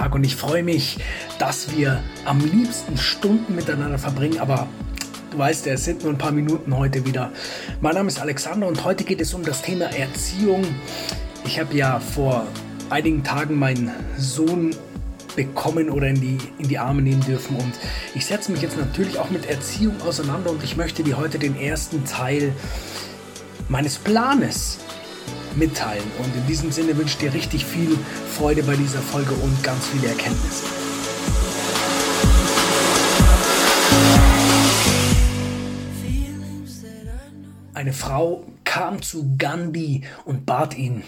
Tag 0.00 0.14
und 0.14 0.24
ich 0.24 0.34
freue 0.34 0.62
mich, 0.62 0.96
dass 1.38 1.76
wir 1.76 2.02
am 2.24 2.40
liebsten 2.40 2.96
Stunden 2.96 3.54
miteinander 3.54 3.98
verbringen, 3.98 4.38
aber 4.38 4.66
du 5.30 5.36
weißt 5.36 5.66
es 5.66 5.84
sind 5.84 6.04
nur 6.04 6.12
ein 6.12 6.16
paar 6.16 6.32
Minuten 6.32 6.74
heute 6.74 7.04
wieder. 7.04 7.30
Mein 7.82 7.96
Name 7.96 8.08
ist 8.08 8.18
Alexander 8.18 8.66
und 8.66 8.82
heute 8.82 9.04
geht 9.04 9.20
es 9.20 9.34
um 9.34 9.44
das 9.44 9.60
Thema 9.60 9.94
Erziehung. 9.94 10.64
Ich 11.44 11.60
habe 11.60 11.76
ja 11.76 12.00
vor 12.00 12.46
einigen 12.88 13.22
Tagen 13.24 13.58
meinen 13.58 13.90
Sohn 14.16 14.74
bekommen 15.36 15.90
oder 15.90 16.08
in 16.08 16.18
die, 16.18 16.38
in 16.56 16.68
die 16.68 16.78
Arme 16.78 17.02
nehmen 17.02 17.20
dürfen. 17.20 17.56
Und 17.56 17.72
ich 18.14 18.24
setze 18.24 18.52
mich 18.52 18.62
jetzt 18.62 18.78
natürlich 18.78 19.18
auch 19.18 19.28
mit 19.28 19.50
Erziehung 19.50 20.00
auseinander 20.00 20.50
und 20.50 20.64
ich 20.64 20.78
möchte 20.78 21.02
dir 21.02 21.18
heute 21.18 21.38
den 21.38 21.60
ersten 21.60 22.06
Teil 22.06 22.54
meines 23.68 23.98
Planes 23.98 24.78
mitteilen. 25.56 26.04
Und 26.18 26.34
in 26.34 26.46
diesem 26.46 26.72
Sinne 26.72 26.96
wünsche 26.96 27.14
ich 27.14 27.18
dir 27.18 27.34
richtig 27.34 27.64
viel 27.64 27.98
Freude 28.36 28.62
bei 28.62 28.76
dieser 28.76 29.00
Folge 29.00 29.32
und 29.34 29.62
ganz 29.62 29.86
viele 29.88 30.08
Erkenntnisse. 30.08 30.64
Eine 37.74 37.92
Frau 37.92 38.44
kam 38.64 39.00
zu 39.00 39.36
Gandhi 39.38 40.02
und 40.24 40.44
bat 40.44 40.76
ihn, 40.76 41.02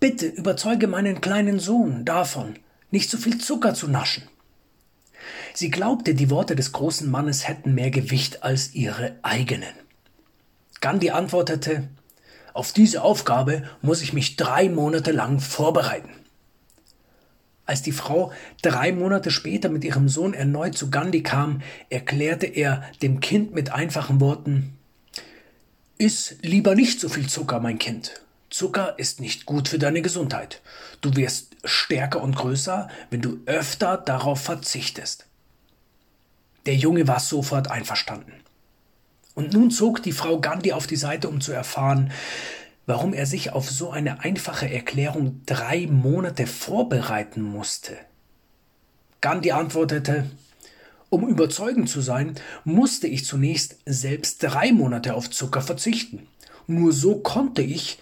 Bitte 0.00 0.26
überzeuge 0.26 0.86
meinen 0.86 1.20
kleinen 1.20 1.60
Sohn 1.60 2.06
davon, 2.06 2.54
nicht 2.90 3.10
so 3.10 3.18
viel 3.18 3.36
Zucker 3.36 3.74
zu 3.74 3.86
naschen. 3.86 4.22
Sie 5.52 5.68
glaubte, 5.68 6.14
die 6.14 6.30
Worte 6.30 6.56
des 6.56 6.72
großen 6.72 7.10
Mannes 7.10 7.46
hätten 7.46 7.74
mehr 7.74 7.90
Gewicht 7.90 8.42
als 8.42 8.74
ihre 8.74 9.18
eigenen. 9.20 9.74
Gandhi 10.80 11.10
antwortete, 11.10 11.88
auf 12.52 12.72
diese 12.72 13.02
Aufgabe 13.02 13.62
muss 13.82 14.02
ich 14.02 14.12
mich 14.12 14.36
drei 14.36 14.68
Monate 14.68 15.12
lang 15.12 15.40
vorbereiten. 15.40 16.10
Als 17.66 17.82
die 17.82 17.92
Frau 17.92 18.32
drei 18.62 18.92
Monate 18.92 19.30
später 19.30 19.68
mit 19.68 19.84
ihrem 19.84 20.08
Sohn 20.08 20.34
erneut 20.34 20.76
zu 20.76 20.90
Gandhi 20.90 21.22
kam, 21.22 21.62
erklärte 21.88 22.46
er 22.46 22.82
dem 23.02 23.20
Kind 23.20 23.54
mit 23.54 23.72
einfachen 23.72 24.20
Worten 24.20 24.76
Iss 26.00 26.36
lieber 26.40 26.74
nicht 26.74 26.98
so 26.98 27.10
viel 27.10 27.28
Zucker, 27.28 27.60
mein 27.60 27.78
Kind. 27.78 28.22
Zucker 28.48 28.98
ist 28.98 29.20
nicht 29.20 29.44
gut 29.44 29.68
für 29.68 29.78
deine 29.78 30.00
Gesundheit. 30.00 30.62
Du 31.02 31.14
wirst 31.14 31.56
stärker 31.62 32.22
und 32.22 32.36
größer, 32.36 32.88
wenn 33.10 33.20
du 33.20 33.40
öfter 33.44 33.98
darauf 33.98 34.40
verzichtest. 34.40 35.26
Der 36.64 36.74
Junge 36.74 37.06
war 37.06 37.20
sofort 37.20 37.70
einverstanden. 37.70 38.32
Und 39.40 39.54
nun 39.54 39.70
zog 39.70 40.02
die 40.02 40.12
Frau 40.12 40.38
Gandhi 40.38 40.74
auf 40.74 40.86
die 40.86 40.96
Seite, 40.96 41.30
um 41.30 41.40
zu 41.40 41.50
erfahren, 41.52 42.12
warum 42.84 43.14
er 43.14 43.24
sich 43.24 43.52
auf 43.52 43.70
so 43.70 43.90
eine 43.90 44.20
einfache 44.20 44.70
Erklärung 44.70 45.40
drei 45.46 45.86
Monate 45.86 46.46
vorbereiten 46.46 47.40
musste. 47.40 47.96
Gandhi 49.22 49.52
antwortete, 49.52 50.26
um 51.08 51.26
überzeugend 51.26 51.88
zu 51.88 52.02
sein, 52.02 52.34
musste 52.64 53.06
ich 53.06 53.24
zunächst 53.24 53.78
selbst 53.86 54.42
drei 54.42 54.72
Monate 54.72 55.14
auf 55.14 55.30
Zucker 55.30 55.62
verzichten. 55.62 56.26
Nur 56.66 56.92
so 56.92 57.16
konnte 57.16 57.62
ich 57.62 57.98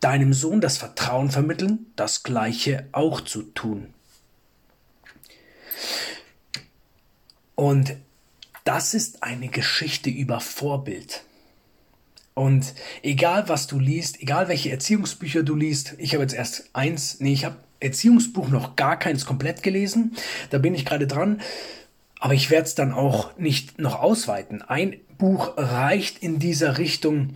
deinem 0.00 0.32
Sohn 0.32 0.60
das 0.60 0.76
Vertrauen 0.76 1.30
vermitteln, 1.30 1.86
das 1.94 2.24
Gleiche 2.24 2.88
auch 2.90 3.20
zu 3.20 3.42
tun. 3.42 3.94
Und 7.54 7.94
das 8.64 8.94
ist 8.94 9.22
eine 9.22 9.48
Geschichte 9.48 10.10
über 10.10 10.40
Vorbild. 10.40 11.24
Und 12.34 12.74
egal 13.02 13.48
was 13.48 13.66
du 13.68 13.78
liest, 13.78 14.20
egal 14.20 14.48
welche 14.48 14.70
Erziehungsbücher 14.70 15.42
du 15.42 15.54
liest, 15.54 15.94
ich 15.98 16.14
habe 16.14 16.24
jetzt 16.24 16.34
erst 16.34 16.70
eins, 16.72 17.20
nee, 17.20 17.32
ich 17.32 17.44
habe 17.44 17.56
Erziehungsbuch 17.78 18.48
noch 18.48 18.74
gar 18.74 18.98
keins 18.98 19.26
komplett 19.26 19.62
gelesen, 19.62 20.16
da 20.50 20.58
bin 20.58 20.74
ich 20.74 20.84
gerade 20.84 21.06
dran, 21.06 21.40
aber 22.18 22.34
ich 22.34 22.50
werde 22.50 22.66
es 22.66 22.74
dann 22.74 22.92
auch 22.92 23.36
nicht 23.36 23.78
noch 23.78 24.00
ausweiten. 24.00 24.62
Ein 24.62 24.96
Buch 25.18 25.52
reicht 25.56 26.18
in 26.18 26.38
dieser 26.38 26.78
Richtung, 26.78 27.34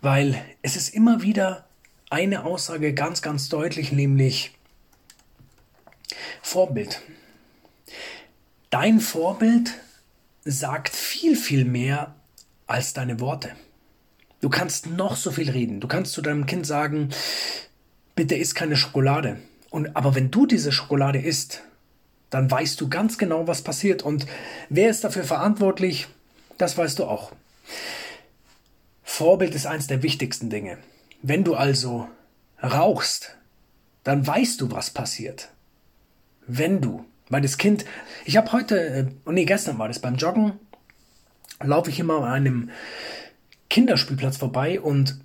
weil 0.00 0.42
es 0.62 0.76
ist 0.76 0.94
immer 0.94 1.22
wieder 1.22 1.66
eine 2.08 2.44
Aussage 2.44 2.92
ganz, 2.92 3.22
ganz 3.22 3.48
deutlich, 3.48 3.92
nämlich 3.92 4.52
Vorbild. 6.42 7.02
Dein 8.70 8.98
Vorbild 8.98 9.74
sagt 10.44 10.94
viel, 10.94 11.36
viel 11.36 11.64
mehr 11.64 12.14
als 12.66 12.92
deine 12.92 13.20
Worte. 13.20 13.50
Du 14.40 14.48
kannst 14.48 14.86
noch 14.86 15.16
so 15.16 15.30
viel 15.30 15.50
reden. 15.50 15.80
Du 15.80 15.88
kannst 15.88 16.12
zu 16.12 16.22
deinem 16.22 16.46
Kind 16.46 16.66
sagen, 16.66 17.10
bitte 18.14 18.34
isst 18.34 18.54
keine 18.54 18.76
Schokolade. 18.76 19.38
Und, 19.70 19.96
aber 19.96 20.14
wenn 20.14 20.30
du 20.30 20.46
diese 20.46 20.72
Schokolade 20.72 21.20
isst, 21.20 21.62
dann 22.30 22.50
weißt 22.50 22.80
du 22.80 22.88
ganz 22.88 23.18
genau, 23.18 23.46
was 23.46 23.62
passiert. 23.62 24.02
Und 24.02 24.26
wer 24.68 24.88
ist 24.88 25.04
dafür 25.04 25.24
verantwortlich, 25.24 26.06
das 26.58 26.78
weißt 26.78 26.98
du 26.98 27.04
auch. 27.04 27.32
Vorbild 29.02 29.54
ist 29.54 29.66
eines 29.66 29.88
der 29.88 30.02
wichtigsten 30.02 30.48
Dinge. 30.48 30.78
Wenn 31.22 31.44
du 31.44 31.54
also 31.54 32.08
rauchst, 32.62 33.36
dann 34.04 34.26
weißt 34.26 34.60
du, 34.60 34.70
was 34.70 34.90
passiert. 34.90 35.50
Wenn 36.46 36.80
du 36.80 37.04
weil 37.30 37.40
das 37.40 37.56
Kind, 37.56 37.86
ich 38.26 38.36
habe 38.36 38.52
heute, 38.52 38.78
äh, 38.78 39.06
nee, 39.30 39.46
gestern 39.46 39.78
war 39.78 39.88
das 39.88 40.00
beim 40.00 40.16
Joggen, 40.16 40.52
laufe 41.62 41.90
ich 41.90 41.98
immer 41.98 42.24
an 42.24 42.32
einem 42.32 42.70
Kinderspielplatz 43.70 44.36
vorbei 44.36 44.80
und 44.80 45.20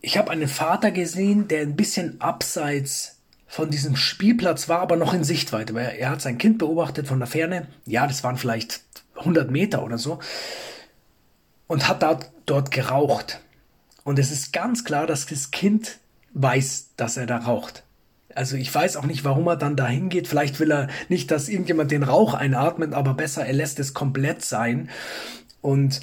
ich 0.00 0.16
habe 0.16 0.30
einen 0.30 0.46
Vater 0.46 0.92
gesehen, 0.92 1.48
der 1.48 1.62
ein 1.62 1.74
bisschen 1.74 2.20
abseits 2.20 3.16
von 3.46 3.70
diesem 3.70 3.96
Spielplatz 3.96 4.68
war, 4.68 4.80
aber 4.80 4.96
noch 4.96 5.14
in 5.14 5.24
Sichtweite, 5.24 5.74
weil 5.74 5.96
er 5.98 6.10
hat 6.10 6.20
sein 6.20 6.38
Kind 6.38 6.58
beobachtet 6.58 7.08
von 7.08 7.18
der 7.18 7.26
Ferne. 7.26 7.66
Ja, 7.86 8.06
das 8.06 8.22
waren 8.22 8.36
vielleicht 8.36 8.82
100 9.16 9.50
Meter 9.50 9.82
oder 9.82 9.98
so. 9.98 10.20
Und 11.66 11.88
hat 11.88 12.02
dort, 12.02 12.30
dort 12.46 12.70
geraucht. 12.70 13.40
Und 14.04 14.18
es 14.18 14.30
ist 14.30 14.52
ganz 14.52 14.84
klar, 14.84 15.06
dass 15.06 15.26
das 15.26 15.50
Kind 15.50 15.98
weiß, 16.34 16.90
dass 16.96 17.16
er 17.16 17.26
da 17.26 17.38
raucht. 17.38 17.84
Also 18.34 18.56
ich 18.56 18.72
weiß 18.74 18.96
auch 18.96 19.06
nicht, 19.06 19.24
warum 19.24 19.46
er 19.46 19.56
dann 19.56 19.76
da 19.76 19.86
hingeht. 19.86 20.28
Vielleicht 20.28 20.60
will 20.60 20.70
er 20.70 20.88
nicht, 21.08 21.30
dass 21.30 21.48
irgendjemand 21.48 21.90
den 21.90 22.02
Rauch 22.02 22.34
einatmet, 22.34 22.92
aber 22.92 23.14
besser, 23.14 23.44
er 23.46 23.54
lässt 23.54 23.78
es 23.78 23.94
komplett 23.94 24.44
sein. 24.44 24.90
Und 25.60 26.00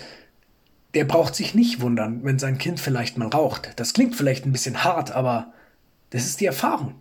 der 0.95 1.05
braucht 1.05 1.35
sich 1.35 1.53
nicht 1.53 1.81
wundern, 1.81 2.23
wenn 2.23 2.39
sein 2.39 2.57
Kind 2.57 2.79
vielleicht 2.79 3.17
mal 3.17 3.27
raucht. 3.27 3.73
Das 3.75 3.93
klingt 3.93 4.15
vielleicht 4.15 4.45
ein 4.45 4.51
bisschen 4.51 4.83
hart, 4.83 5.11
aber 5.11 5.53
das 6.09 6.25
ist 6.25 6.39
die 6.39 6.45
Erfahrung. 6.45 6.95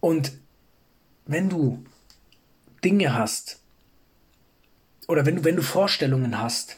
Und 0.00 0.32
wenn 1.26 1.48
du 1.48 1.84
Dinge 2.84 3.14
hast, 3.14 3.60
oder 5.08 5.24
wenn 5.26 5.36
du, 5.36 5.44
wenn 5.44 5.56
du 5.56 5.62
Vorstellungen 5.62 6.38
hast, 6.38 6.76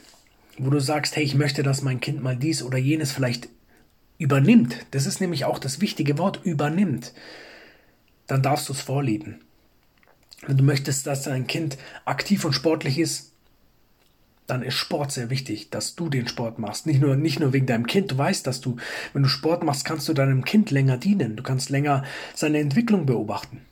wo 0.59 0.71
du 0.71 0.81
sagst, 0.81 1.17
hey, 1.17 1.25
ich 1.25 1.35
möchte, 1.35 1.63
dass 1.63 1.83
mein 1.83 2.01
Kind 2.01 2.23
mal 2.23 2.37
dies 2.37 2.63
oder 2.63 2.79
jenes 2.79 3.13
vielleicht 3.13 3.49
übernimmt, 4.19 4.87
das 4.93 5.07
ist 5.07 5.21
nämlich 5.21 5.45
auch 5.45 5.59
das 5.59 5.81
wichtige 5.81 6.19
Wort, 6.19 6.41
übernimmt, 6.45 7.13
dann 8.27 8.43
darfst 8.43 8.69
du 8.69 8.73
es 8.73 8.81
vorleben. 8.81 9.41
Wenn 10.47 10.57
du 10.57 10.65
möchtest, 10.65 11.07
dass 11.07 11.23
dein 11.23 11.47
Kind 11.47 11.79
aktiv 12.05 12.45
und 12.45 12.53
sportlich 12.53 12.99
ist, 12.99 13.33
dann 14.47 14.63
ist 14.63 14.75
Sport 14.75 15.11
sehr 15.11 15.29
wichtig, 15.29 15.71
dass 15.71 15.97
du 15.97 16.09
den 16.09 16.29
Sport 16.29 16.59
machst. 16.59 16.87
Nicht 16.87 17.01
nur, 17.01 17.17
nicht 17.17 17.41
nur 17.41 17.53
wegen 17.53 17.67
deinem 17.67 17.87
Kind. 17.87 18.13
Du 18.13 18.19
weißt, 18.19 18.47
dass 18.47 18.61
du, 18.61 18.77
wenn 19.13 19.25
du 19.25 19.29
Sport 19.29 19.65
machst, 19.65 19.85
kannst 19.85 20.09
du 20.09 20.13
deinem 20.13 20.45
Kind 20.45 20.71
länger 20.71 20.99
dienen. 20.99 21.37
Du 21.37 21.43
kannst 21.43 21.69
länger 21.71 22.05
seine 22.35 22.59
Entwicklung 22.59 23.07
beobachten. 23.07 23.63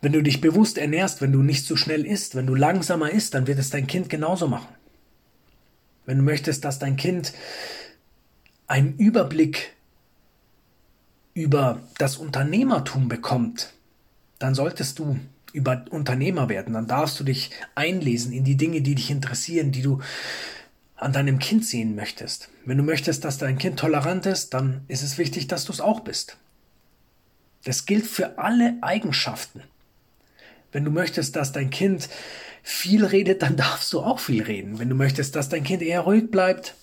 Wenn 0.00 0.12
du 0.12 0.22
dich 0.22 0.40
bewusst 0.40 0.78
ernährst, 0.78 1.20
wenn 1.20 1.32
du 1.32 1.42
nicht 1.42 1.66
so 1.66 1.74
schnell 1.74 2.06
isst, 2.06 2.36
wenn 2.36 2.46
du 2.46 2.54
langsamer 2.54 3.10
isst, 3.10 3.34
dann 3.34 3.48
wird 3.48 3.58
es 3.58 3.70
dein 3.70 3.88
Kind 3.88 4.08
genauso 4.08 4.46
machen. 4.46 4.68
Wenn 6.04 6.18
du 6.18 6.22
möchtest, 6.22 6.64
dass 6.64 6.78
dein 6.78 6.96
Kind 6.96 7.32
einen 8.66 8.96
Überblick 8.96 9.74
über 11.34 11.82
das 11.98 12.16
Unternehmertum 12.16 13.08
bekommt, 13.08 13.72
dann 14.38 14.54
solltest 14.54 14.98
du 14.98 15.18
über 15.52 15.84
Unternehmer 15.90 16.48
werden. 16.48 16.74
Dann 16.74 16.86
darfst 16.86 17.18
du 17.20 17.24
dich 17.24 17.50
einlesen 17.74 18.32
in 18.32 18.44
die 18.44 18.56
Dinge, 18.56 18.82
die 18.82 18.94
dich 18.94 19.10
interessieren, 19.10 19.72
die 19.72 19.82
du 19.82 20.00
an 20.96 21.12
deinem 21.12 21.38
Kind 21.38 21.64
sehen 21.64 21.94
möchtest. 21.94 22.48
Wenn 22.64 22.78
du 22.78 22.82
möchtest, 22.82 23.24
dass 23.24 23.38
dein 23.38 23.58
Kind 23.58 23.78
tolerant 23.78 24.26
ist, 24.26 24.54
dann 24.54 24.82
ist 24.88 25.02
es 25.02 25.18
wichtig, 25.18 25.46
dass 25.46 25.64
du 25.64 25.72
es 25.72 25.80
auch 25.80 26.00
bist. 26.00 26.38
Das 27.64 27.84
gilt 27.84 28.06
für 28.06 28.38
alle 28.38 28.78
Eigenschaften. 28.80 29.62
Wenn 30.72 30.84
du 30.84 30.90
möchtest, 30.90 31.36
dass 31.36 31.52
dein 31.52 31.70
Kind 31.70 32.08
viel 32.62 33.04
redet, 33.04 33.42
dann 33.42 33.56
darfst 33.56 33.92
du 33.92 34.00
auch 34.00 34.20
viel 34.20 34.42
reden. 34.42 34.78
Wenn 34.78 34.88
du 34.88 34.94
möchtest, 34.94 35.36
dass 35.36 35.48
dein 35.48 35.64
Kind 35.64 35.82
eher 35.82 36.00
ruhig 36.00 36.30
bleibt, 36.30 36.74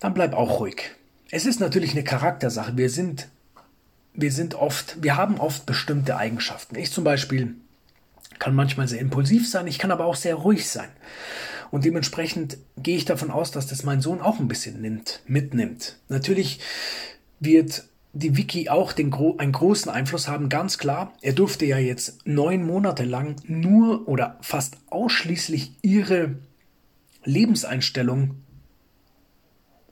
dann 0.00 0.14
bleib 0.14 0.34
auch 0.34 0.60
ruhig. 0.60 0.90
Es 1.30 1.46
ist 1.46 1.60
natürlich 1.60 1.92
eine 1.92 2.04
Charaktersache. 2.04 2.76
Wir 2.76 2.90
sind, 2.90 3.28
wir 4.14 4.32
sind 4.32 4.54
oft, 4.54 5.02
wir 5.02 5.16
haben 5.16 5.38
oft 5.38 5.66
bestimmte 5.66 6.16
Eigenschaften. 6.16 6.76
Ich 6.76 6.92
zum 6.92 7.04
Beispiel 7.04 7.54
kann 8.38 8.54
manchmal 8.54 8.88
sehr 8.88 9.00
impulsiv 9.00 9.48
sein, 9.48 9.66
ich 9.66 9.78
kann 9.78 9.90
aber 9.90 10.04
auch 10.04 10.16
sehr 10.16 10.34
ruhig 10.34 10.68
sein. 10.68 10.88
Und 11.70 11.84
dementsprechend 11.84 12.58
gehe 12.76 12.96
ich 12.96 13.04
davon 13.04 13.30
aus, 13.30 13.50
dass 13.50 13.66
das 13.66 13.82
mein 13.82 14.00
Sohn 14.00 14.20
auch 14.20 14.38
ein 14.38 14.48
bisschen 14.48 14.80
nimmt, 14.80 15.20
mitnimmt. 15.26 15.98
Natürlich 16.08 16.60
wird 17.40 17.84
die 18.12 18.36
Wiki 18.36 18.68
auch 18.68 18.92
den, 18.92 19.12
einen 19.12 19.52
großen 19.52 19.90
Einfluss 19.90 20.28
haben, 20.28 20.48
ganz 20.48 20.78
klar. 20.78 21.12
Er 21.20 21.32
durfte 21.32 21.66
ja 21.66 21.78
jetzt 21.78 22.26
neun 22.26 22.64
Monate 22.64 23.04
lang 23.04 23.36
nur 23.46 24.08
oder 24.08 24.38
fast 24.40 24.76
ausschließlich 24.88 25.72
ihre 25.82 26.36
Lebenseinstellung 27.24 28.36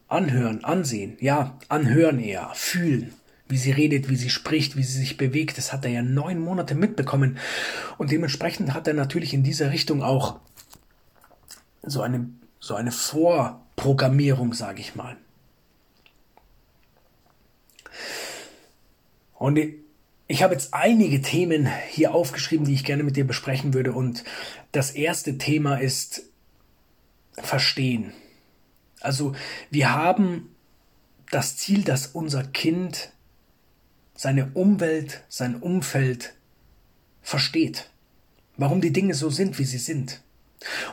anhören, 0.09 0.65
ansehen, 0.65 1.17
ja, 1.21 1.59
anhören 1.69 2.19
eher, 2.19 2.51
fühlen, 2.55 3.15
wie 3.49 3.57
sie 3.57 3.73
redet, 3.73 4.09
wie 4.09 4.17
sie 4.17 4.31
spricht, 4.31 4.77
wie 4.77 4.83
sie 4.83 4.99
sich 4.99 5.17
bewegt. 5.17 5.59
Das 5.59 5.73
hat 5.73 5.85
er 5.85 5.91
ja 5.91 6.03
neun 6.03 6.39
Monate 6.39 6.75
mitbekommen. 6.75 7.39
Und 7.99 8.11
dementsprechend 8.11 8.75
hat 8.75 8.87
er 8.87 8.95
natürlich 8.95 9.35
in 9.35 9.43
dieser 9.43 9.71
Richtung 9.71 10.03
auch 10.03 10.41
so 11.83 12.03
eine, 12.03 12.29
so 12.61 12.75
eine 12.75 12.93
Vorprogrammierung, 12.93 14.55
sage 14.55 14.81
ich 14.81 14.95
mal. 14.95 15.17
Und 19.35 19.59
ich 20.27 20.43
habe 20.43 20.55
jetzt 20.55 20.73
einige 20.73 21.21
Themen 21.21 21.69
hier 21.91 22.15
aufgeschrieben, 22.15 22.65
die 22.65 22.73
ich 22.73 22.85
gerne 22.85 23.03
mit 23.03 23.17
dir 23.17 23.27
besprechen 23.27 23.75
würde. 23.75 23.93
Und 23.93 24.25
das 24.73 24.91
erste 24.93 25.37
Thema 25.39 25.77
ist 25.77 26.23
Verstehen. 27.37 28.13
Also 29.05 29.35
wir 29.71 29.93
haben 29.93 30.55
das 31.31 31.57
Ziel, 31.57 31.83
dass 31.83 32.07
unser 32.09 32.45
Kind 32.45 33.11
seine 34.15 34.51
Umwelt, 34.55 35.23
sein 35.29 35.57
Umfeld 35.57 36.35
versteht. 37.23 37.91
Warum 38.57 38.81
die 38.81 38.93
Dinge 38.93 39.15
so 39.15 39.31
sind, 39.31 39.59
wie 39.59 39.65
sie 39.65 39.79
sind. 39.79 40.21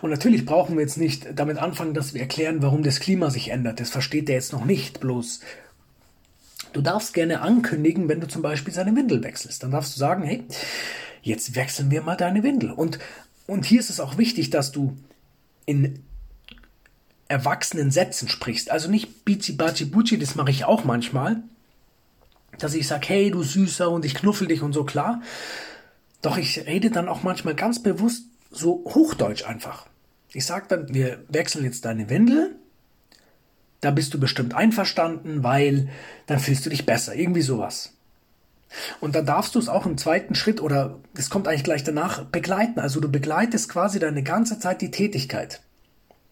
Und 0.02 0.10
natürlich 0.10 0.46
brauchen 0.46 0.75
wir 0.75 0.81
jetzt 0.81 0.98
nicht 0.98 1.28
damit 1.36 1.58
anfangen, 1.58 1.94
dass 1.94 2.13
wir 2.13 2.22
erklären, 2.22 2.62
warum 2.62 2.84
das 2.84 3.00
Klima 3.00 3.30
sich 3.30 3.50
ändert. 3.50 3.80
Das 3.80 3.90
versteht 3.90 4.28
er 4.30 4.36
jetzt 4.36 4.52
noch 4.52 4.66
nicht. 4.66 5.00
Bloß 5.00 5.42
Du 6.74 6.81
darfst 6.81 7.13
gerne 7.13 7.42
ankündigen, 7.42 8.08
wenn 8.08 8.22
du 8.22 8.28
zum 8.28 8.42
Beispiel 8.42 8.74
seine 8.74 8.96
Windel 8.96 9.24
wechselst. 9.24 9.62
Dann 9.63 9.72
darfst 9.72 9.94
du 9.96 10.00
sagen, 10.00 10.24
hey, 10.24 10.44
jetzt 11.22 11.56
wechseln 11.56 11.92
wir 11.92 12.02
mal 12.02 12.16
deine 12.16 12.44
Windel. 12.44 12.72
Und, 12.72 13.00
und 13.46 13.66
hier 13.66 13.80
ist 13.80 13.90
es 13.90 14.00
auch 14.00 14.18
wichtig, 14.18 14.50
dass 14.52 14.72
du 14.72 14.98
in 15.66 16.04
erwachsenen 17.31 17.92
Sätzen 17.92 18.28
sprichst. 18.28 18.69
Also 18.69 18.89
nicht 18.89 19.25
Bizi 19.25 19.54
Baci 19.54 19.86
Buci, 19.86 20.19
das 20.19 20.36
mache 20.36 20.51
ich 20.51 20.66
auch 20.66 20.83
manchmal. 20.83 21.44
Dass 22.60 22.74
ich 22.74 22.88
sage, 22.88 23.07
hey, 23.07 23.31
du 23.31 23.42
Süßer 23.42 23.89
und 23.89 24.06
ich 24.06 24.13
knuffel 24.13 24.48
dich 24.48 24.62
und 24.62 24.74
so 24.74 24.83
klar. 24.83 25.22
Doch 26.22 26.38
ich 26.38 26.66
rede 26.68 26.92
dann 26.92 27.07
auch 27.07 27.24
manchmal 27.24 27.56
ganz 27.56 27.81
bewusst 27.81 28.25
so 28.51 28.83
Hochdeutsch 28.86 29.45
einfach. 29.45 29.88
Ich 30.33 30.45
sage 30.45 30.66
dann, 30.69 30.94
wir 30.94 31.24
wechseln 31.30 31.66
jetzt 31.66 31.86
deine 31.86 32.10
Windel 32.10 32.56
da 33.81 33.89
bist 33.89 34.13
du 34.13 34.19
bestimmt 34.19 34.54
einverstanden, 34.54 35.44
weil 35.44 35.89
dann 36.27 36.39
fühlst 36.39 36.66
du 36.66 36.69
dich 36.69 36.86
besser. 36.86 37.16
Irgendwie 37.16 37.42
sowas. 37.42 37.94
Und 39.01 39.16
dann 39.16 39.25
darfst 39.25 39.56
du 39.56 39.60
es 39.60 39.68
auch 39.68 39.86
im 39.86 39.98
zweiten 39.98 40.36
Schritt 40.36 40.62
oder 40.62 41.00
es 41.18 41.30
kommt 41.30 41.48
eigentlich 41.48 41.66
gleich 41.66 41.84
danach 41.84 42.24
begleiten. 42.24 42.80
Also 42.80 43.01
du 43.01 43.12
begleitest 43.12 43.68
quasi 43.68 44.00
deine 44.00 44.24
ganze 44.24 44.60
Zeit 44.60 44.81
die 44.81 44.92
Tätigkeit. 44.92 45.62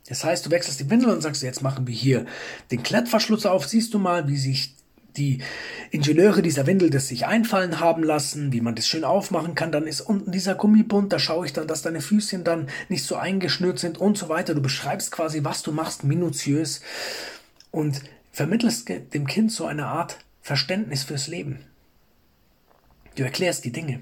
Das 0.09 0.23
heißt, 0.23 0.45
du 0.45 0.51
wechselst 0.51 0.79
die 0.79 0.89
Windel 0.89 1.09
und 1.09 1.21
sagst, 1.21 1.43
jetzt 1.43 1.61
machen 1.61 1.87
wir 1.87 1.93
hier 1.93 2.25
den 2.71 2.83
Klettverschluss 2.83 3.45
auf. 3.45 3.67
Siehst 3.67 3.93
du 3.93 3.99
mal, 3.99 4.27
wie 4.27 4.37
sich 4.37 4.75
die 5.17 5.41
Ingenieure 5.91 6.41
dieser 6.41 6.65
Windel 6.67 6.89
das 6.89 7.07
sich 7.07 7.25
einfallen 7.25 7.79
haben 7.79 8.03
lassen, 8.03 8.51
wie 8.51 8.61
man 8.61 8.75
das 8.75 8.87
schön 8.87 9.03
aufmachen 9.03 9.55
kann. 9.55 9.71
Dann 9.71 9.87
ist 9.87 10.01
unten 10.01 10.31
dieser 10.31 10.55
Gummibund, 10.55 11.13
da 11.13 11.19
schaue 11.19 11.45
ich 11.45 11.53
dann, 11.53 11.67
dass 11.67 11.81
deine 11.81 12.01
Füßchen 12.01 12.43
dann 12.43 12.69
nicht 12.89 13.03
so 13.03 13.15
eingeschnürt 13.15 13.79
sind 13.79 13.97
und 13.97 14.17
so 14.17 14.29
weiter. 14.29 14.55
Du 14.55 14.61
beschreibst 14.61 15.11
quasi, 15.11 15.43
was 15.43 15.61
du 15.61 15.71
machst, 15.71 16.03
minutiös 16.03 16.81
und 17.71 18.01
vermittelst 18.31 18.89
dem 18.89 19.27
Kind 19.27 19.51
so 19.51 19.65
eine 19.65 19.87
Art 19.87 20.17
Verständnis 20.41 21.03
fürs 21.03 21.27
Leben. 21.27 21.59
Du 23.15 23.23
erklärst 23.23 23.65
die 23.65 23.71
Dinge 23.71 23.99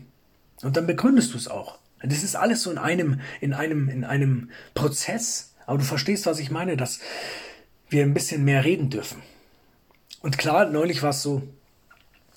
und 0.62 0.78
dann 0.78 0.88
begründest 0.88 1.34
du 1.34 1.38
es 1.38 1.48
auch. 1.48 1.80
Das 2.04 2.24
ist 2.24 2.36
alles 2.36 2.62
so 2.62 2.72
in 2.72 2.78
einem, 2.78 3.20
in 3.42 3.54
einem, 3.54 3.90
in 3.90 4.04
einem 4.04 4.52
Prozess, 4.76 5.56
aber 5.68 5.78
du 5.78 5.84
verstehst, 5.84 6.26
was 6.26 6.40
ich 6.40 6.50
meine, 6.50 6.76
dass 6.76 7.00
wir 7.90 8.04
ein 8.04 8.16
bisschen 8.16 8.44
mehr 8.44 8.66
reden 8.66 8.90
dürfen. 8.90 9.22
Und 10.22 10.40
klar, 10.40 10.66
neulich 10.66 11.04
war 11.04 11.12
es 11.12 11.22
so, 11.22 11.44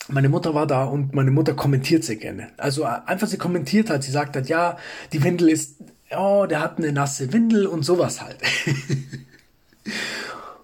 meine 0.09 0.29
Mutter 0.29 0.55
war 0.55 0.67
da 0.67 0.85
und 0.85 1.15
meine 1.15 1.31
Mutter 1.31 1.55
kommentiert 1.55 2.05
sehr 2.05 2.17
gerne. 2.17 2.49
Also 2.59 2.85
einfach 2.85 3.27
sie 3.27 3.39
kommentiert 3.39 3.89
hat, 3.89 4.03
sie 4.03 4.11
sagt 4.11 4.37
hat, 4.37 4.49
ja, 4.49 4.77
die 5.13 5.23
Windel 5.25 5.49
ist, 5.49 5.77
oh, 6.11 6.47
der 6.49 6.61
hat 6.61 6.79
eine 6.79 6.93
nasse 6.93 7.33
Windel 7.33 7.67
und 7.67 7.85
sowas 7.85 8.21
halt. 8.21 8.37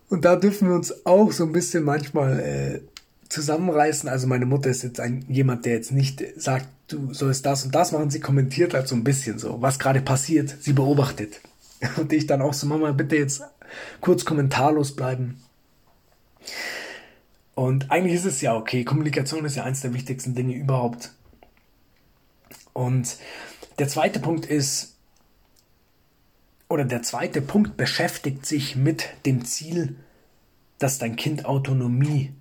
Und 0.09 0.25
da 0.25 0.37
dürfen 0.37 0.69
wir 0.69 0.77
uns 0.77 1.05
auch 1.05 1.33
so 1.33 1.45
ein 1.45 1.53
bisschen 1.53 1.83
manchmal 1.83 2.39
äh, 2.39 2.81
zusammenreißen. 3.29 4.09
Also 4.09 4.27
meine 4.27 4.47
Mutter 4.47 4.71
ist 4.71 4.85
jetzt 4.85 5.01
ein, 5.01 5.25
jemand, 5.29 5.65
der 5.65 5.75
jetzt 5.75 5.91
nicht 5.91 6.23
sagt, 6.37 6.69
du 6.89 7.13
sollst 7.13 7.45
das 7.45 7.65
und 7.65 7.75
das 7.75 7.91
machen. 7.91 8.11
Sie 8.11 8.21
kommentiert 8.21 8.75
halt 8.75 8.87
so 8.87 8.95
ein 8.95 9.03
bisschen 9.03 9.39
so, 9.39 9.61
was 9.61 9.79
gerade 9.79 10.01
passiert. 10.01 10.55
Sie 10.61 10.73
beobachtet. 10.73 11.41
Und 11.97 12.13
ich 12.13 12.27
dann 12.27 12.43
auch 12.43 12.55
so, 12.55 12.67
Mama, 12.67 12.93
bitte 12.93 13.17
jetzt 13.17 13.43
kurz 14.01 14.25
kommentarlos 14.25 14.95
bleiben. 14.97 15.43
Und 17.55 17.91
eigentlich 17.91 18.15
ist 18.15 18.27
es 18.27 18.41
ja 18.41 18.55
okay. 18.55 18.85
Kommunikation 18.85 19.45
ist 19.45 19.57
ja 19.57 19.65
eines 19.65 19.81
der 19.81 19.95
wichtigsten 19.95 20.35
Dinge 20.35 20.55
überhaupt. 20.55 21.13
Und 22.73 23.17
der 23.79 23.89
zweite 23.89 24.21
Punkt 24.21 24.47
ist, 24.47 24.97
oder 26.69 26.85
der 26.85 27.03
zweite 27.03 27.41
Punkt 27.41 27.77
beschäftigt 27.77 28.45
sich 28.45 28.77
mit 28.77 29.09
dem 29.25 29.45
Ziel, 29.45 29.97
dass 30.79 30.99
dein 30.99 31.17
Kind 31.17 31.47
Autonomie 31.47 32.33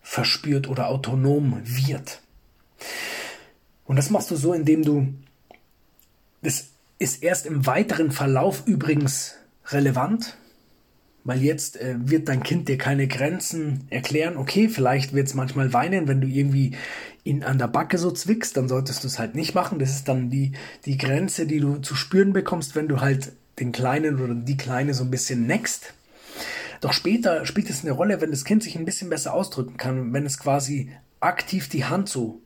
verspürt 0.00 0.68
oder 0.68 0.88
autonom 0.88 1.60
wird. 1.64 2.22
Und 3.84 3.96
das 3.96 4.10
machst 4.10 4.30
du 4.30 4.36
so, 4.36 4.54
indem 4.54 4.82
du, 4.82 5.12
das 6.42 6.71
ist 7.02 7.22
erst 7.22 7.46
im 7.46 7.66
weiteren 7.66 8.12
Verlauf 8.12 8.62
übrigens 8.66 9.34
relevant, 9.66 10.36
weil 11.24 11.42
jetzt 11.42 11.80
äh, 11.80 11.96
wird 11.98 12.28
dein 12.28 12.44
Kind 12.44 12.68
dir 12.68 12.78
keine 12.78 13.08
Grenzen 13.08 13.86
erklären. 13.90 14.36
Okay, 14.36 14.68
vielleicht 14.68 15.12
wird 15.12 15.26
es 15.26 15.34
manchmal 15.34 15.72
weinen, 15.72 16.06
wenn 16.06 16.20
du 16.20 16.28
irgendwie 16.28 16.76
ihn 17.24 17.42
an 17.42 17.58
der 17.58 17.66
Backe 17.66 17.98
so 17.98 18.12
zwickst, 18.12 18.56
dann 18.56 18.68
solltest 18.68 19.02
du 19.02 19.08
es 19.08 19.18
halt 19.18 19.34
nicht 19.34 19.54
machen. 19.54 19.80
Das 19.80 19.90
ist 19.90 20.06
dann 20.06 20.30
die, 20.30 20.52
die 20.84 20.96
Grenze, 20.96 21.46
die 21.46 21.58
du 21.58 21.78
zu 21.78 21.96
spüren 21.96 22.32
bekommst, 22.32 22.76
wenn 22.76 22.88
du 22.88 23.00
halt 23.00 23.32
den 23.58 23.72
Kleinen 23.72 24.20
oder 24.20 24.34
die 24.34 24.56
Kleine 24.56 24.94
so 24.94 25.02
ein 25.02 25.10
bisschen 25.10 25.46
next. 25.46 25.94
Doch 26.80 26.92
später 26.92 27.46
spielt 27.46 27.70
es 27.70 27.82
eine 27.82 27.92
Rolle, 27.92 28.20
wenn 28.20 28.30
das 28.30 28.44
Kind 28.44 28.62
sich 28.62 28.76
ein 28.76 28.84
bisschen 28.84 29.10
besser 29.10 29.34
ausdrücken 29.34 29.76
kann, 29.76 30.12
wenn 30.12 30.26
es 30.26 30.38
quasi 30.38 30.90
aktiv 31.20 31.68
die 31.68 31.84
Hand 31.84 32.08
so 32.08 32.41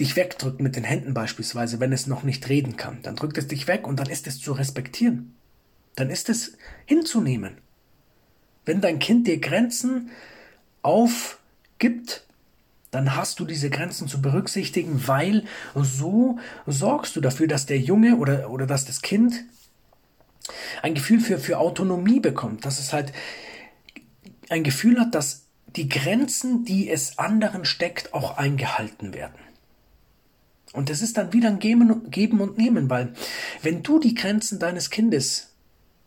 dich 0.00 0.16
wegdrückt 0.16 0.60
mit 0.60 0.76
den 0.76 0.84
Händen 0.84 1.14
beispielsweise, 1.14 1.78
wenn 1.80 1.92
es 1.92 2.06
noch 2.06 2.22
nicht 2.22 2.48
reden 2.48 2.76
kann. 2.76 3.02
Dann 3.02 3.16
drückt 3.16 3.38
es 3.38 3.46
dich 3.46 3.66
weg 3.68 3.86
und 3.86 4.00
dann 4.00 4.08
ist 4.08 4.26
es 4.26 4.40
zu 4.40 4.52
respektieren. 4.52 5.34
Dann 5.94 6.10
ist 6.10 6.28
es 6.28 6.56
hinzunehmen. 6.86 7.58
Wenn 8.64 8.80
dein 8.80 8.98
Kind 8.98 9.26
dir 9.26 9.38
Grenzen 9.38 10.10
aufgibt, 10.82 12.24
dann 12.90 13.14
hast 13.14 13.38
du 13.38 13.44
diese 13.44 13.70
Grenzen 13.70 14.08
zu 14.08 14.20
berücksichtigen, 14.20 15.06
weil 15.06 15.44
so 15.74 16.38
sorgst 16.66 17.14
du 17.14 17.20
dafür, 17.20 17.46
dass 17.46 17.66
der 17.66 17.78
Junge 17.78 18.16
oder, 18.16 18.50
oder 18.50 18.66
dass 18.66 18.84
das 18.84 19.02
Kind 19.02 19.44
ein 20.82 20.94
Gefühl 20.94 21.20
für, 21.20 21.38
für 21.38 21.58
Autonomie 21.58 22.20
bekommt, 22.20 22.64
dass 22.64 22.80
es 22.80 22.92
halt 22.92 23.12
ein 24.48 24.64
Gefühl 24.64 24.98
hat, 24.98 25.14
dass 25.14 25.46
die 25.76 25.88
Grenzen, 25.88 26.64
die 26.64 26.90
es 26.90 27.18
anderen 27.18 27.64
steckt, 27.64 28.12
auch 28.12 28.38
eingehalten 28.38 29.14
werden. 29.14 29.49
Und 30.72 30.88
das 30.88 31.02
ist 31.02 31.16
dann 31.16 31.32
wieder 31.32 31.48
ein 31.48 31.58
Geben 31.58 32.40
und 32.40 32.58
Nehmen, 32.58 32.88
weil 32.88 33.12
wenn 33.62 33.82
du 33.82 33.98
die 33.98 34.14
Grenzen 34.14 34.58
deines 34.58 34.90
Kindes 34.90 35.48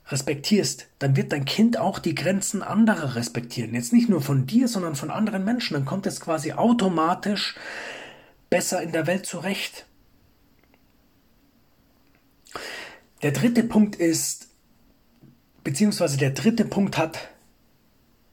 respektierst, 0.07 0.87
dann 0.99 1.15
wird 1.15 1.31
dein 1.31 1.45
Kind 1.45 1.77
auch 1.77 1.99
die 1.99 2.15
Grenzen 2.15 2.61
anderer 2.61 3.15
respektieren. 3.15 3.73
Jetzt 3.73 3.93
nicht 3.93 4.09
nur 4.09 4.21
von 4.21 4.45
dir, 4.45 4.67
sondern 4.67 4.95
von 4.95 5.11
anderen 5.11 5.43
Menschen. 5.43 5.73
Dann 5.73 5.85
kommt 5.85 6.05
es 6.05 6.19
quasi 6.19 6.53
automatisch 6.53 7.55
besser 8.49 8.81
in 8.81 8.91
der 8.91 9.07
Welt 9.07 9.25
zurecht. 9.25 9.85
Der 13.21 13.31
dritte 13.31 13.63
Punkt 13.63 13.95
ist, 13.95 14.49
beziehungsweise 15.63 16.17
der 16.17 16.31
dritte 16.31 16.65
Punkt 16.65 16.97
hat 16.97 17.29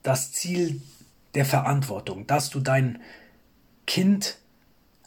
das 0.03 0.33
Ziel 0.33 0.83
der 1.35 1.45
Verantwortung, 1.45 2.27
dass 2.27 2.51
du 2.51 2.61
dein 2.61 3.01
Kind 3.87 4.39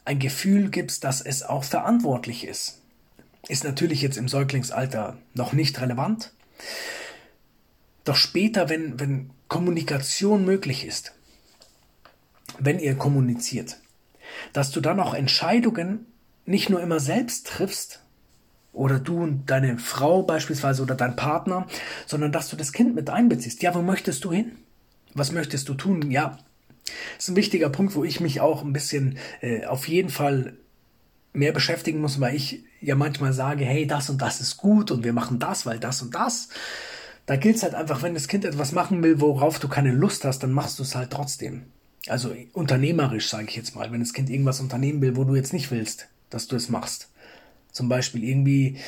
ein 0.04 0.18
Gefühl 0.18 0.70
gibst, 0.70 1.04
dass 1.04 1.20
es 1.20 1.42
auch 1.42 1.64
verantwortlich 1.64 2.46
ist. 2.46 2.80
Ist 3.48 3.64
natürlich 3.64 4.02
jetzt 4.02 4.16
im 4.16 4.28
Säuglingsalter 4.28 5.18
noch 5.34 5.52
nicht 5.52 5.80
relevant. 5.80 6.32
Doch 8.04 8.16
später, 8.16 8.68
wenn, 8.68 8.98
wenn 9.00 9.30
Kommunikation 9.48 10.44
möglich 10.44 10.86
ist, 10.86 11.12
wenn 12.58 12.78
ihr 12.78 12.96
kommuniziert, 12.96 13.78
dass 14.52 14.70
du 14.70 14.80
dann 14.80 15.00
auch 15.00 15.14
Entscheidungen 15.14 16.06
nicht 16.46 16.70
nur 16.70 16.80
immer 16.82 17.00
selbst 17.00 17.46
triffst, 17.46 18.04
oder 18.74 18.98
du 18.98 19.22
und 19.22 19.50
deine 19.50 19.78
Frau 19.78 20.22
beispielsweise 20.22 20.82
oder 20.82 20.94
dein 20.94 21.16
Partner, 21.16 21.66
sondern 22.06 22.32
dass 22.32 22.50
du 22.50 22.56
das 22.56 22.72
Kind 22.72 22.94
mit 22.94 23.08
einbeziehst. 23.08 23.62
Ja, 23.62 23.74
wo 23.74 23.82
möchtest 23.82 24.24
du 24.24 24.32
hin? 24.32 24.52
Was 25.14 25.32
möchtest 25.32 25.68
du 25.68 25.74
tun? 25.74 26.10
Ja, 26.10 26.38
Das 26.84 27.24
ist 27.24 27.28
ein 27.28 27.36
wichtiger 27.36 27.70
Punkt, 27.70 27.94
wo 27.94 28.04
ich 28.04 28.20
mich 28.20 28.40
auch 28.40 28.62
ein 28.62 28.72
bisschen 28.72 29.18
äh, 29.40 29.64
auf 29.64 29.88
jeden 29.88 30.10
Fall 30.10 30.54
mehr 31.32 31.52
beschäftigen 31.52 32.00
muss, 32.00 32.20
weil 32.20 32.36
ich 32.36 32.62
ja 32.80 32.94
manchmal 32.94 33.32
sage, 33.32 33.64
hey, 33.64 33.86
das 33.86 34.08
und 34.10 34.22
das 34.22 34.40
ist 34.40 34.56
gut 34.56 34.90
und 34.90 35.04
wir 35.04 35.12
machen 35.12 35.38
das, 35.38 35.66
weil 35.66 35.78
das 35.78 36.02
und 36.02 36.14
das. 36.14 36.48
Da 37.26 37.36
gilt 37.36 37.56
es 37.56 37.62
halt 37.62 37.74
einfach, 37.74 38.02
wenn 38.02 38.14
das 38.14 38.28
Kind 38.28 38.44
etwas 38.44 38.72
machen 38.72 39.02
will, 39.02 39.20
worauf 39.20 39.58
du 39.58 39.68
keine 39.68 39.92
Lust 39.92 40.24
hast, 40.24 40.40
dann 40.40 40.52
machst 40.52 40.78
du 40.78 40.82
es 40.82 40.94
halt 40.94 41.10
trotzdem. 41.10 41.64
Also 42.06 42.34
unternehmerisch, 42.52 43.28
sage 43.28 43.46
ich 43.48 43.56
jetzt 43.56 43.74
mal, 43.74 43.90
wenn 43.90 44.00
das 44.00 44.12
Kind 44.12 44.28
irgendwas 44.28 44.60
unternehmen 44.60 45.00
will, 45.00 45.16
wo 45.16 45.24
du 45.24 45.34
jetzt 45.34 45.54
nicht 45.54 45.70
willst, 45.70 46.08
dass 46.28 46.46
du 46.46 46.56
es 46.56 46.68
machst. 46.68 47.08
Zum 47.72 47.88
Beispiel 47.88 48.22
irgendwie 48.22 48.78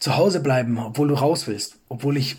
zu 0.00 0.16
Hause 0.16 0.40
bleiben, 0.40 0.78
obwohl 0.78 1.08
du 1.08 1.14
raus 1.14 1.46
willst. 1.46 1.76
Obwohl 1.88 2.16
ich, 2.16 2.36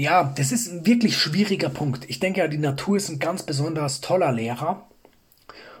ja, 0.00 0.24
das 0.36 0.50
ist 0.52 0.68
ein 0.68 0.86
wirklich 0.86 1.16
schwieriger 1.16 1.68
Punkt. 1.68 2.08
Ich 2.08 2.20
denke 2.20 2.40
ja, 2.40 2.48
die 2.48 2.58
Natur 2.58 2.96
ist 2.96 3.08
ein 3.08 3.18
ganz 3.18 3.42
besonders 3.42 4.00
toller 4.00 4.32
Lehrer. 4.32 4.88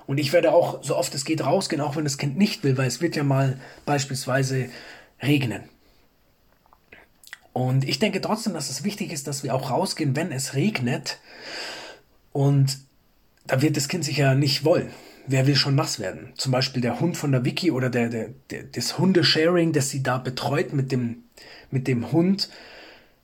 Und 0.06 0.18
ich 0.18 0.32
werde 0.32 0.52
auch, 0.52 0.82
so 0.82 0.96
oft 0.96 1.14
es 1.14 1.24
geht, 1.24 1.44
rausgehen, 1.44 1.80
auch 1.80 1.96
wenn 1.96 2.04
das 2.04 2.18
Kind 2.18 2.36
nicht 2.36 2.64
will, 2.64 2.76
weil 2.76 2.88
es 2.88 3.00
wird 3.00 3.16
ja 3.16 3.22
mal 3.22 3.58
beispielsweise 3.86 4.68
regnen. 5.22 5.62
Und 7.52 7.88
ich 7.88 7.98
denke 7.98 8.20
trotzdem, 8.20 8.52
dass 8.54 8.70
es 8.70 8.84
wichtig 8.84 9.12
ist, 9.12 9.26
dass 9.26 9.42
wir 9.42 9.54
auch 9.54 9.70
rausgehen, 9.70 10.16
wenn 10.16 10.32
es 10.32 10.54
regnet. 10.54 11.18
Und 12.32 12.78
da 13.46 13.62
wird 13.62 13.76
das 13.76 13.88
Kind 13.88 14.04
sicher 14.04 14.34
nicht 14.34 14.64
wollen. 14.64 14.90
Wer 15.26 15.46
will 15.46 15.56
schon 15.56 15.74
nass 15.76 15.98
werden? 15.98 16.32
Zum 16.36 16.52
Beispiel 16.52 16.82
der 16.82 17.00
Hund 17.00 17.16
von 17.16 17.32
der 17.32 17.44
Wiki 17.44 17.70
oder 17.70 17.88
der, 17.88 18.08
der, 18.08 18.30
der, 18.50 18.64
das 18.64 18.98
Hundesharing, 18.98 19.72
das 19.72 19.90
sie 19.90 20.02
da 20.02 20.18
betreut 20.18 20.72
mit 20.72 20.92
dem, 20.92 21.24
mit 21.70 21.86
dem 21.86 22.12
Hund, 22.12 22.48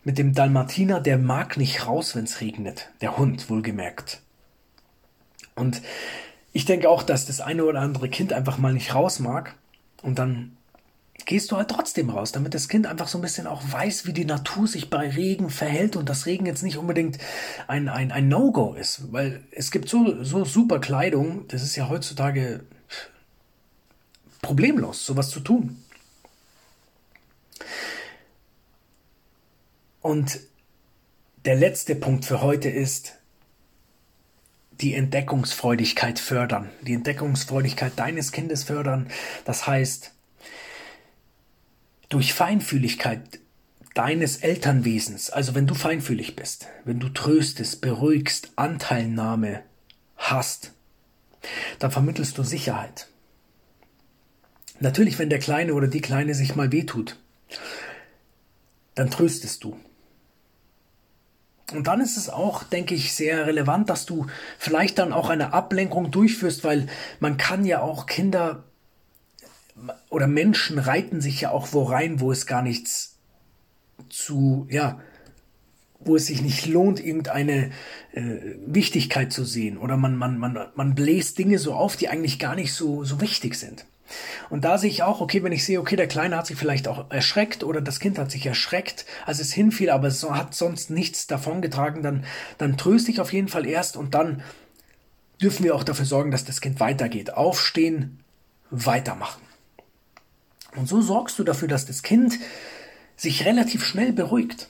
mit 0.06 0.18
dem 0.18 0.34
Dalmatiner, 0.34 1.00
der 1.00 1.18
mag 1.18 1.56
nicht 1.56 1.84
raus, 1.84 2.14
wenn 2.14 2.26
es 2.26 2.40
regnet. 2.40 2.90
Der 3.00 3.18
Hund, 3.18 3.50
wohlgemerkt. 3.50 4.20
Und 5.56 5.82
ich 6.52 6.64
denke 6.64 6.88
auch, 6.88 7.02
dass 7.02 7.26
das 7.26 7.40
eine 7.40 7.64
oder 7.64 7.80
andere 7.80 8.08
Kind 8.08 8.32
einfach 8.32 8.56
mal 8.56 8.72
nicht 8.72 8.94
raus 8.94 9.18
mag. 9.18 9.56
Und 10.02 10.20
dann 10.20 10.56
gehst 11.25 11.50
du 11.50 11.56
halt 11.56 11.72
trotzdem 11.72 12.08
raus, 12.08 12.30
damit 12.30 12.54
das 12.54 12.68
Kind 12.68 12.86
einfach 12.86 13.08
so 13.08 13.18
ein 13.18 13.20
bisschen 13.20 13.48
auch 13.48 13.60
weiß, 13.68 14.06
wie 14.06 14.12
die 14.12 14.25
Natur 14.25 14.68
sich 14.68 14.90
bei 14.90 15.10
Regen 15.10 15.50
verhält 15.50 15.96
und 15.96 16.08
dass 16.08 16.26
Regen 16.26 16.46
jetzt 16.46 16.62
nicht 16.62 16.76
unbedingt 16.76 17.18
ein, 17.66 17.88
ein, 17.88 18.12
ein 18.12 18.28
No-Go 18.28 18.75
ist. 18.75 19.12
Weil 19.12 19.42
es 19.50 19.72
gibt 19.72 19.88
so, 19.88 20.22
so 20.22 20.44
super 20.44 20.78
Kleidung, 20.78 21.48
das 21.48 21.64
ist 21.64 21.75
ja 21.75 21.88
heutzutage 21.88 22.60
problemlos, 24.40 25.04
sowas 25.04 25.30
zu 25.30 25.40
tun. 25.40 25.82
Und 30.06 30.38
der 31.46 31.56
letzte 31.56 31.96
Punkt 31.96 32.26
für 32.26 32.40
heute 32.40 32.68
ist, 32.68 33.14
die 34.80 34.94
Entdeckungsfreudigkeit 34.94 36.20
fördern, 36.20 36.70
die 36.82 36.92
Entdeckungsfreudigkeit 36.92 37.90
deines 37.96 38.30
Kindes 38.30 38.62
fördern. 38.62 39.08
Das 39.46 39.66
heißt, 39.66 40.12
durch 42.08 42.34
Feinfühligkeit 42.34 43.40
deines 43.94 44.36
Elternwesens, 44.36 45.30
also 45.30 45.56
wenn 45.56 45.66
du 45.66 45.75
feinfühlig 45.75 46.36
bist, 46.36 46.68
wenn 46.84 47.00
du 47.00 47.08
tröstest, 47.08 47.80
beruhigst, 47.80 48.52
Anteilnahme 48.54 49.64
hast, 50.16 50.72
dann 51.80 51.90
vermittelst 51.90 52.38
du 52.38 52.44
Sicherheit. 52.44 53.08
Natürlich, 54.78 55.18
wenn 55.18 55.30
der 55.30 55.40
Kleine 55.40 55.75
oder 55.75 55.88
die 55.88 56.00
Kleine 56.00 56.36
sich 56.36 56.54
mal 56.54 56.70
wehtut, 56.70 57.18
dann 58.94 59.10
tröstest 59.10 59.64
du. 59.64 59.76
Und 61.73 61.88
dann 61.88 62.00
ist 62.00 62.16
es 62.16 62.28
auch, 62.28 62.62
denke 62.62 62.94
ich, 62.94 63.12
sehr 63.12 63.46
relevant, 63.46 63.90
dass 63.90 64.06
du 64.06 64.26
vielleicht 64.58 64.99
dann 64.99 65.12
auch 65.12 65.30
eine 65.30 65.52
Ablenkung 65.52 66.12
durchführst, 66.12 66.62
weil 66.62 66.87
man 67.18 67.38
kann 67.38 67.64
ja 67.64 67.80
auch 67.80 68.06
Kinder 68.06 68.64
oder 70.08 70.26
Menschen 70.26 70.78
reiten 70.78 71.20
sich 71.20 71.40
ja 71.40 71.50
auch 71.50 71.73
wo 71.73 71.82
rein, 71.82 72.20
wo 72.20 72.32
es 72.32 72.46
gar 72.46 72.62
nichts 72.62 73.18
zu, 74.08 74.66
ja, 74.70 75.00
wo 75.99 76.16
es 76.16 76.26
sich 76.26 76.40
nicht 76.40 76.66
lohnt, 76.66 77.04
irgendeine 77.04 77.73
äh, 78.12 78.37
Wichtigkeit 78.66 79.32
zu 79.32 79.44
sehen. 79.44 79.76
Oder 79.76 79.96
man, 79.96 80.16
man, 80.16 80.38
man, 80.38 80.68
man 80.75 80.94
bläst 80.94 81.38
Dinge 81.38 81.58
so 81.58 81.75
auf, 81.75 81.96
die 81.96 82.08
eigentlich 82.08 82.38
gar 82.38 82.54
nicht 82.54 82.73
so, 82.73 83.04
so 83.04 83.20
wichtig 83.20 83.56
sind. 83.56 83.87
Und 84.50 84.64
da 84.64 84.78
sehe 84.78 84.90
ich 84.90 85.02
auch, 85.02 85.20
okay, 85.20 85.42
wenn 85.42 85.52
ich 85.52 85.64
sehe, 85.64 85.80
okay, 85.80 85.96
der 85.96 86.08
Kleine 86.08 86.36
hat 86.36 86.46
sich 86.46 86.56
vielleicht 86.56 86.88
auch 86.88 87.10
erschreckt 87.10 87.64
oder 87.64 87.80
das 87.80 88.00
Kind 88.00 88.18
hat 88.18 88.30
sich 88.30 88.46
erschreckt, 88.46 89.06
als 89.25 89.40
es 89.40 89.52
hinfiel, 89.52 89.90
aber 89.90 90.08
es 90.08 90.22
hat 90.28 90.54
sonst 90.54 90.90
nichts 90.90 91.26
davongetragen, 91.26 92.02
dann, 92.02 92.25
dann 92.58 92.76
tröste 92.76 93.10
ich 93.10 93.20
auf 93.20 93.32
jeden 93.32 93.48
Fall 93.48 93.66
erst 93.66 93.96
und 93.96 94.14
dann 94.14 94.42
dürfen 95.40 95.64
wir 95.64 95.75
auch 95.75 95.84
dafür 95.84 96.06
sorgen, 96.06 96.30
dass 96.30 96.44
das 96.44 96.60
Kind 96.60 96.80
weitergeht. 96.80 97.34
Aufstehen, 97.34 98.20
weitermachen. 98.70 99.42
Und 100.75 100.88
so 100.88 101.00
sorgst 101.00 101.38
du 101.38 101.44
dafür, 101.44 101.68
dass 101.68 101.86
das 101.86 102.02
Kind 102.02 102.38
sich 103.16 103.46
relativ 103.46 103.84
schnell 103.84 104.12
beruhigt 104.12 104.68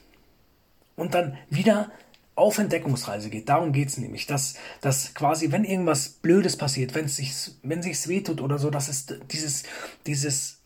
und 0.95 1.15
dann 1.15 1.37
wieder 1.51 1.91
auf 2.37 2.59
Entdeckungsreise 2.59 3.31
geht. 3.31 3.49
Darum 3.49 3.73
geht 3.73 3.89
es 3.89 3.97
nämlich, 3.97 4.27
dass, 4.27 4.55
dass 4.83 5.15
quasi, 5.15 5.51
wenn 5.51 5.65
irgendwas 5.65 6.09
Blödes 6.11 6.57
passiert, 6.57 6.95
wenn 6.95 7.07
es 7.07 7.17
sich, 7.17 7.33
wenn 7.63 7.83
sich's 7.83 8.09
wehtut 8.09 8.41
oder 8.41 8.59
so, 8.59 8.71
dass 8.71 8.89
es 8.89 9.07
dieses, 9.33 9.65
dieses, 10.07 10.59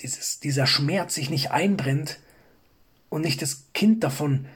dieses, 0.00 0.38
dieser 0.40 0.66
Schmerz 0.66 1.14
sich 1.14 1.30
nicht 1.30 1.50
einbrennt 1.50 2.20
und 3.08 3.22
nicht 3.22 3.40
das 3.42 3.64
Kind 3.72 4.04
davon 4.04 4.46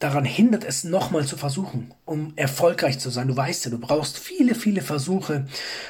daran 0.00 0.24
hindert, 0.24 0.64
es 0.64 0.82
nochmal 0.82 1.26
zu 1.26 1.36
versuchen, 1.36 1.94
um 2.06 2.32
erfolgreich 2.36 2.98
zu 2.98 3.10
sein. 3.10 3.28
Du 3.28 3.36
weißt 3.36 3.66
ja, 3.66 3.70
du 3.70 3.78
brauchst 3.78 4.18
viele, 4.18 4.54
viele 4.54 4.80
Versuche, 4.80 5.46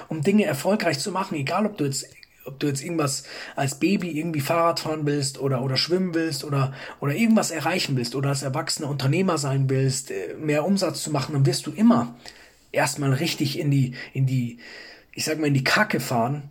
um 0.08 0.20
Dinge 0.20 0.44
erfolgreich 0.44 0.98
zu 0.98 1.12
machen, 1.12 1.36
egal 1.36 1.64
ob 1.64 1.78
du 1.78 1.84
jetzt 1.84 2.06
ob 2.50 2.60
du 2.60 2.66
jetzt 2.66 2.82
irgendwas 2.82 3.24
als 3.56 3.76
Baby 3.78 4.10
irgendwie 4.10 4.40
Fahrrad 4.40 4.80
fahren 4.80 5.06
willst 5.06 5.38
oder, 5.38 5.62
oder 5.62 5.76
schwimmen 5.76 6.14
willst 6.14 6.44
oder, 6.44 6.72
oder 7.00 7.14
irgendwas 7.14 7.50
erreichen 7.50 7.96
willst 7.96 8.14
oder 8.14 8.30
als 8.30 8.42
erwachsener 8.42 8.88
Unternehmer 8.88 9.38
sein 9.38 9.70
willst, 9.70 10.10
äh, 10.10 10.34
mehr 10.38 10.64
Umsatz 10.64 11.02
zu 11.02 11.10
machen, 11.10 11.32
dann 11.32 11.46
wirst 11.46 11.66
du 11.66 11.70
immer 11.72 12.14
erstmal 12.72 13.12
richtig 13.12 13.58
in 13.58 13.70
die, 13.70 13.94
in 14.12 14.26
die, 14.26 14.58
ich 15.12 15.24
sag 15.24 15.38
mal, 15.38 15.46
in 15.46 15.54
die 15.54 15.64
Kacke 15.64 16.00
fahren, 16.00 16.42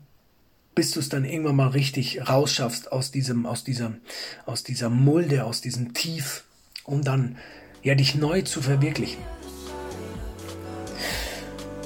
bis 0.76 0.92
du 0.92 1.00
es 1.00 1.10
dann 1.10 1.26
irgendwann 1.26 1.56
mal 1.56 1.70
richtig 1.70 2.28
rausschaffst 2.28 2.92
aus 2.92 3.12
diesem, 3.12 3.46
aus 3.46 3.64
dieser, 3.64 3.94
aus 4.46 4.64
dieser 4.64 4.90
Mulde, 4.90 5.44
aus 5.44 5.62
diesem 5.62 5.94
Tief, 5.94 6.46
um 6.84 7.04
dann 7.04 7.38
ja 7.84 7.96
dich 7.96 8.16
neu 8.16 8.42
zu 8.44 8.62
verwirklichen. 8.62 9.39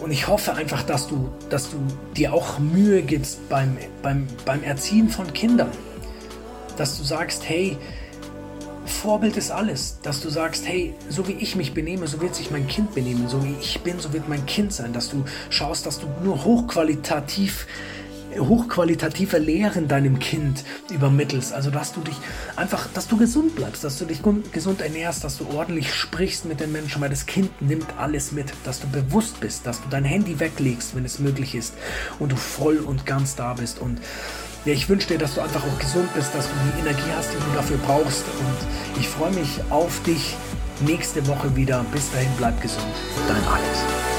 Und 0.04 0.12
ich 0.12 0.28
hoffe 0.28 0.54
einfach, 0.54 0.84
dass 0.84 1.08
du, 1.08 1.30
dass 1.50 1.72
du 1.72 1.78
dir 2.18 2.34
auch 2.34 2.60
Mühe 2.60 3.04
gibst 3.04 3.48
beim, 3.48 3.78
beim, 4.02 4.28
beim 4.44 4.62
Erziehen 4.62 5.08
von 5.08 5.32
Kindern. 5.32 5.72
Dass 6.76 6.98
du 6.98 7.06
sagst, 7.06 7.48
hey, 7.48 7.78
Vorbild 8.86 9.38
ist 9.38 9.50
alles. 9.50 10.00
Dass 10.04 10.20
du 10.20 10.28
sagst, 10.28 10.68
hey, 10.68 10.94
so 11.08 11.26
wie 11.30 11.32
ich 11.32 11.56
mich 11.56 11.74
benehme, 11.74 12.06
so 12.08 12.20
wird 12.20 12.36
sich 12.36 12.52
mein 12.52 12.68
Kind 12.68 12.94
benehmen. 12.94 13.30
So 13.30 13.46
wie 13.46 13.56
ich 13.62 13.80
bin, 13.80 13.98
so 14.02 14.12
wird 14.12 14.28
mein 14.28 14.46
Kind 14.46 14.74
sein. 14.74 14.92
Dass 14.92 15.10
du 15.10 15.24
schaust, 15.50 15.86
dass 15.86 16.02
du 16.02 16.08
nur 16.22 16.44
hochqualitativ 16.44 17.66
hochqualitative 18.40 19.38
Lehren 19.38 19.88
deinem 19.88 20.20
Kind 20.20 20.64
übermittelst. 20.92 21.54
Also, 21.54 21.72
dass 21.72 21.94
du 21.94 22.02
dich 22.02 22.16
einfach, 22.56 22.88
dass 22.94 23.08
du 23.08 23.18
gesund 23.18 23.56
bleibst, 23.56 23.84
dass 23.84 23.98
du 24.00 24.06
dich 24.06 24.22
gesund 24.52 24.82
ernährst, 24.82 25.24
dass 25.24 25.38
du 25.38 25.48
ordentlich 25.56 25.94
sprichst 25.94 26.46
mit 26.46 26.60
den 26.60 26.72
Menschen, 26.72 27.02
weil 27.02 27.10
das 27.10 27.26
Kind 27.26 27.62
nimmt 27.62 27.88
alles 27.98 28.32
mit, 28.32 28.54
dass 28.64 28.80
du 28.80 28.88
bewusst 28.88 29.40
bist, 29.40 29.66
dass 29.66 29.82
du 29.82 29.90
dein 29.90 30.06
Handy 30.06 30.40
weglegst, 30.40 30.96
wenn 30.96 31.06
es 31.06 31.20
möglich 31.20 31.56
ist 31.56 31.74
und 32.20 32.32
du 32.32 32.36
voll 32.36 32.78
und 32.78 33.06
ganz 33.06 33.36
da 33.36 33.54
bist 33.54 33.80
und 33.80 34.00
ja, 34.66 34.72
ich 34.72 34.88
wünsche 34.88 35.10
dir, 35.10 35.18
dass 35.18 35.36
du 35.36 35.42
einfach 35.42 35.62
auch 35.62 35.80
gesund 35.80 36.14
bist, 36.14 36.34
dass 36.34 36.48
du 36.48 36.54
die 36.74 36.88
Energie 36.88 37.12
hast, 37.18 37.34
die 37.34 37.38
du 37.38 37.54
dafür 37.54 37.78
brauchst. 37.86 38.24
Und 38.40 39.00
ich 39.00 39.10
freue 39.10 39.34
mich 39.34 39.60
auf 39.70 40.02
dich 40.04 40.38
nächste 40.80 41.28
Woche 41.28 41.54
wieder. 41.54 41.84
Bis 41.92 42.12
dahin, 42.12 42.30
bleib 42.38 42.62
gesund. 42.62 42.88
Dein 43.28 43.44
Alex. 43.46 44.13